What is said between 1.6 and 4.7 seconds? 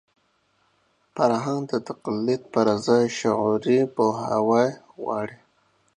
د تقلید پر ځای شعوري پوهاوی